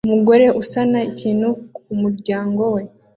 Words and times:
Umugore 0.07 0.45
usana 0.61 0.99
ikintu 1.11 1.47
kumuryango 1.75 2.63
we 2.73 2.81